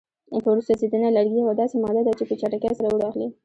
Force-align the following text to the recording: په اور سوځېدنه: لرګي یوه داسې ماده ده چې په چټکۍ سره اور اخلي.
په 0.43 0.47
اور 0.49 0.59
سوځېدنه: 0.67 1.09
لرګي 1.15 1.37
یوه 1.41 1.53
داسې 1.61 1.75
ماده 1.83 2.01
ده 2.05 2.11
چې 2.17 2.23
په 2.29 2.33
چټکۍ 2.39 2.71
سره 2.77 2.87
اور 2.91 3.01
اخلي. 3.09 3.27